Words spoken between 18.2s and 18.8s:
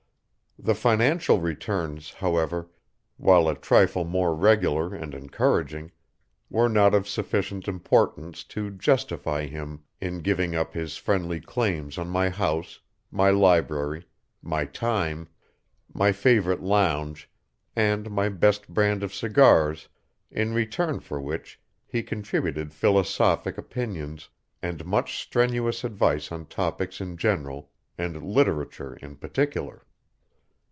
best